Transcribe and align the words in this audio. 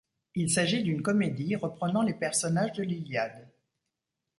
Il 0.33 0.49
s'agit 0.49 0.81
d'une 0.81 1.03
comédie 1.03 1.55
reprenant 1.55 2.01
les 2.01 2.15
personnages 2.15 2.73
de 2.73 2.81
l'Iliade. 2.81 3.47